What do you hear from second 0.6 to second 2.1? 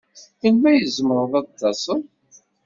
ay tzemreḍ ad d-taseḍ?